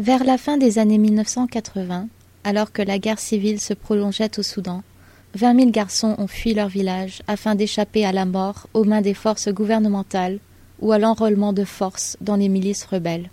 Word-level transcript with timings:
Vers 0.00 0.24
la 0.24 0.38
fin 0.38 0.56
des 0.56 0.80
années 0.80 0.98
1980, 0.98 2.08
alors 2.42 2.72
que 2.72 2.82
la 2.82 2.98
guerre 2.98 3.20
civile 3.20 3.60
se 3.60 3.74
prolongeait 3.74 4.40
au 4.40 4.42
Soudan, 4.42 4.82
vingt 5.36 5.54
mille 5.54 5.70
garçons 5.70 6.16
ont 6.18 6.26
fui 6.26 6.52
leur 6.52 6.66
village 6.66 7.22
afin 7.28 7.54
d'échapper 7.54 8.04
à 8.04 8.10
la 8.10 8.24
mort 8.24 8.66
aux 8.74 8.82
mains 8.82 9.02
des 9.02 9.14
forces 9.14 9.50
gouvernementales 9.50 10.40
ou 10.80 10.90
à 10.90 10.98
l'enrôlement 10.98 11.52
de 11.52 11.62
force 11.62 12.16
dans 12.20 12.34
les 12.34 12.48
milices 12.48 12.82
rebelles. 12.86 13.30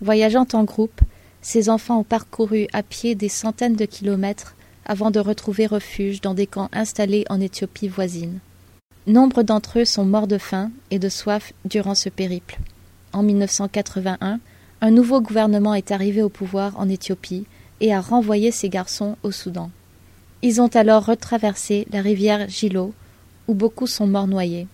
Voyageant 0.00 0.46
en 0.54 0.64
groupe, 0.64 1.02
ces 1.42 1.68
enfants 1.68 1.98
ont 1.98 2.04
parcouru 2.04 2.68
à 2.72 2.82
pied 2.82 3.14
des 3.14 3.28
centaines 3.28 3.76
de 3.76 3.84
kilomètres 3.84 4.56
avant 4.86 5.10
de 5.10 5.20
retrouver 5.20 5.66
refuge 5.66 6.22
dans 6.22 6.32
des 6.32 6.46
camps 6.46 6.70
installés 6.72 7.26
en 7.28 7.38
Éthiopie 7.38 7.88
voisine. 7.88 8.38
Nombre 9.06 9.42
d'entre 9.42 9.80
eux 9.80 9.84
sont 9.84 10.06
morts 10.06 10.26
de 10.26 10.38
faim 10.38 10.70
et 10.90 10.98
de 10.98 11.10
soif 11.10 11.52
durant 11.66 11.94
ce 11.94 12.08
périple. 12.08 12.60
En 13.12 13.22
1981, 13.22 14.40
un 14.86 14.92
nouveau 14.92 15.20
gouvernement 15.20 15.74
est 15.74 15.90
arrivé 15.90 16.22
au 16.22 16.28
pouvoir 16.28 16.78
en 16.78 16.88
Éthiopie 16.88 17.44
et 17.80 17.92
a 17.92 18.00
renvoyé 18.00 18.52
ces 18.52 18.68
garçons 18.68 19.16
au 19.24 19.32
Soudan. 19.32 19.72
Ils 20.42 20.60
ont 20.60 20.68
alors 20.68 21.06
retraversé 21.06 21.88
la 21.90 22.02
rivière 22.02 22.48
Gilo, 22.48 22.94
où 23.48 23.54
beaucoup 23.54 23.88
sont 23.88 24.06
morts 24.06 24.28
noyés. 24.28 24.68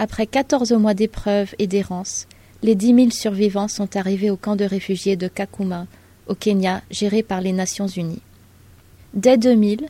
Après 0.00 0.26
quatorze 0.26 0.72
mois 0.72 0.94
d'épreuves 0.94 1.54
et 1.60 1.68
d'errance, 1.68 2.26
les 2.64 2.74
dix 2.74 2.92
mille 2.92 3.12
survivants 3.12 3.68
sont 3.68 3.96
arrivés 3.96 4.30
au 4.30 4.36
camp 4.36 4.56
de 4.56 4.64
réfugiés 4.64 5.14
de 5.14 5.28
Kakuma, 5.28 5.86
au 6.26 6.34
Kenya, 6.34 6.82
géré 6.90 7.22
par 7.22 7.40
les 7.40 7.52
Nations 7.52 7.86
unies. 7.86 8.22
Dès 9.14 9.38
2000, 9.38 9.86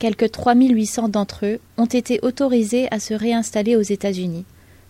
quelques 0.00 0.32
3800 0.32 1.08
d'entre 1.10 1.46
eux 1.46 1.60
ont 1.76 1.86
été 1.86 2.18
autorisés 2.22 2.88
à 2.92 2.98
se 2.98 3.14
réinstaller 3.14 3.76
aux 3.76 3.80
États-Unis, 3.80 4.44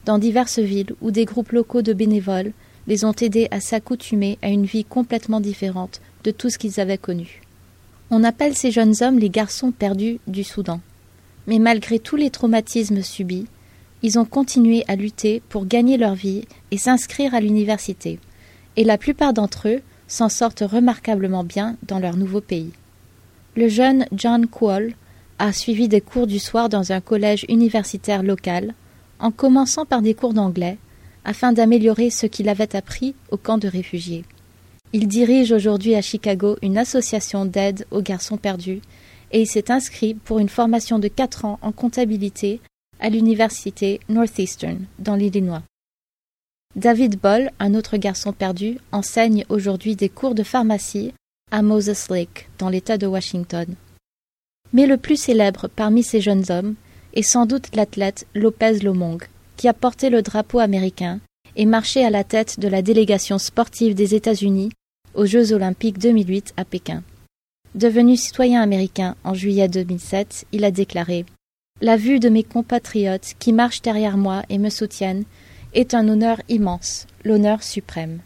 dans 0.07 0.17
diverses 0.17 0.61
villes 0.61 0.95
où 1.03 1.11
des 1.11 1.27
groupes 1.27 1.53
locaux 1.53 1.83
de 1.83 1.93
bénévoles 1.93 2.55
les 2.89 3.05
ont 3.05 3.13
aidés 3.13 3.47
à 3.53 3.61
s'accoutumer 3.61 4.39
à 4.43 4.49
une 4.49 4.65
vie 4.65 4.85
complètement 4.85 5.41
différente 5.41 6.01
de 6.25 6.33
tout 6.33 6.51
ce 6.51 6.59
qu'ils 6.59 6.81
avaient 6.81 6.99
connu. 6.99 7.43
On 8.11 8.25
appelle 8.25 8.57
ces 8.57 8.71
jeunes 8.73 8.95
hommes 9.03 9.19
les 9.19 9.31
garçons 9.31 9.71
perdus 9.71 10.19
du 10.27 10.43
Soudan. 10.43 10.81
Mais 11.47 11.59
malgré 11.59 11.99
tous 11.99 12.17
les 12.17 12.31
traumatismes 12.31 13.03
subis, 13.03 13.47
ils 14.03 14.19
ont 14.19 14.25
continué 14.25 14.85
à 14.89 14.97
lutter 14.97 15.43
pour 15.49 15.67
gagner 15.67 15.99
leur 15.99 16.15
vie 16.15 16.45
et 16.71 16.79
s'inscrire 16.79 17.35
à 17.35 17.41
l'université, 17.41 18.19
et 18.77 18.85
la 18.85 18.97
plupart 18.97 19.33
d'entre 19.33 19.69
eux 19.69 19.83
s'en 20.07 20.29
sortent 20.29 20.65
remarquablement 20.67 21.45
bien 21.45 21.77
dans 21.83 21.99
leur 21.99 22.17
nouveau 22.17 22.41
pays. 22.41 22.73
Le 23.57 23.69
jeune 23.69 24.07
John 24.13 24.47
Quall 24.47 24.95
a 25.39 25.53
suivi 25.53 25.89
des 25.89 26.01
cours 26.01 26.27
du 26.27 26.39
soir 26.39 26.69
dans 26.69 26.93
un 26.93 27.01
collège 27.01 27.45
universitaire 27.49 28.23
local, 28.23 28.75
en 29.19 29.31
commençant 29.31 29.85
par 29.85 30.01
des 30.01 30.15
cours 30.15 30.33
d'anglais, 30.33 30.79
afin 31.29 31.53
d'améliorer 31.53 32.09
ce 32.09 32.25
qu'il 32.25 32.49
avait 32.49 32.75
appris 32.75 33.15
au 33.31 33.37
camp 33.37 33.59
de 33.59 33.69
réfugiés. 33.69 34.25
Il 34.95 35.07
dirige 35.09 35.53
aujourd'hui 35.53 35.95
à 35.95 36.01
Chicago 36.01 36.57
une 36.63 36.79
association 36.79 37.45
d'aide 37.45 37.87
aux 37.91 38.01
garçons 38.01 38.39
perdus 38.39 38.81
et 39.31 39.43
il 39.43 39.47
s'est 39.47 39.71
inscrit 39.71 40.15
pour 40.15 40.39
une 40.39 40.49
formation 40.49 40.99
de 40.99 41.09
quatre 41.09 41.45
ans 41.45 41.59
en 41.61 41.71
comptabilité 41.71 42.63
à 42.99 43.11
l'université 43.11 44.01
Northeastern 44.09 44.87
dans 44.99 45.17
l'Illinois. 45.17 45.63
David 46.77 47.21
Ball, 47.21 47.53
un 47.59 47.75
autre 47.75 47.99
garçon 47.99 48.33
perdu, 48.33 48.79
enseigne 48.91 49.45
aujourd'hui 49.51 49.97
des 49.97 50.09
cours 50.09 50.35
de 50.35 50.43
pharmacie 50.43 51.13
à 51.51 51.61
Moses 51.61 52.09
Lake, 52.09 52.49
dans 52.59 52.71
l'État 52.71 52.97
de 52.97 53.07
Washington. 53.07 53.67
Mais 54.73 54.87
le 54.87 54.97
plus 54.97 55.21
célèbre 55.21 55.69
parmi 55.69 56.03
ces 56.03 56.23
jeunes 56.23 56.45
hommes 56.49 56.75
est 57.13 57.21
sans 57.21 57.45
doute 57.45 57.77
l'athlète 57.77 58.27
Lopez 58.35 58.79
Lomong, 58.79 59.23
qui 59.59 59.69
a 59.69 59.75
porté 59.75 60.09
le 60.09 60.23
drapeau 60.23 60.61
américain 60.61 61.21
et 61.57 61.67
marché 61.67 62.05
à 62.05 62.11
la 62.11 62.25
tête 62.25 62.61
de 62.61 62.69
la 62.69 62.81
délégation 62.81 63.39
sportive 63.39 63.95
des 63.95 64.15
États-Unis 64.15 64.71
aux 65.15 65.27
Jeux 65.27 65.53
olympiques 65.53 65.99
2008 65.99 66.55
à 66.57 66.65
Pékin. 66.65 67.03
Devenu 67.75 68.17
citoyen 68.17 68.63
américain 68.63 69.17
en 69.25 69.35
juillet 69.35 69.69
2007, 69.69 70.47
il 70.53 70.65
a 70.65 70.71
déclaré 70.71 71.27
La 71.81 71.97
vue 71.97 72.21
de 72.21 72.29
mes 72.29 72.45
compatriotes 72.45 73.35
qui 73.41 73.53
marchent 73.53 73.83
derrière 73.83 74.17
moi 74.17 74.43
et 74.49 74.59
me 74.59 74.71
soutiennent 74.71 75.25
est 75.75 75.93
un 75.93 76.09
honneur 76.09 76.41
immense, 76.49 77.07
l'honneur 77.25 77.63
suprême. 77.63 78.21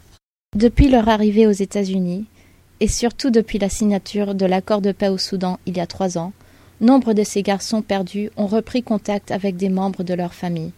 Depuis 0.55 0.87
leur 0.87 1.09
arrivée 1.09 1.47
aux 1.47 1.51
États-Unis, 1.51 2.25
et 2.79 2.87
surtout 2.87 3.31
depuis 3.31 3.57
la 3.57 3.69
signature 3.69 4.35
de 4.35 4.45
l'accord 4.45 4.81
de 4.81 4.91
paix 4.91 5.09
au 5.09 5.17
Soudan 5.17 5.59
il 5.65 5.77
y 5.77 5.79
a 5.79 5.87
trois 5.87 6.17
ans, 6.19 6.31
nombre 6.79 7.13
de 7.13 7.23
ces 7.23 7.41
garçons 7.41 7.81
perdus 7.81 8.29
ont 8.37 8.47
repris 8.47 8.83
contact 8.83 9.31
avec 9.31 9.55
des 9.55 9.69
membres 9.69 10.03
de 10.03 10.13
leur 10.13 10.35
famille. 10.35 10.73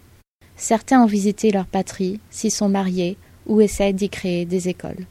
Certains 0.58 1.02
ont 1.04 1.08
visité 1.08 1.52
leur 1.52 1.66
patrie, 1.66 2.20
s'y 2.30 2.50
sont 2.50 2.70
mariés 2.70 3.18
ou 3.48 3.62
essaient 3.62 3.94
d'y 3.94 4.10
créer 4.10 4.46
des 4.46 4.70
écoles. 4.70 5.06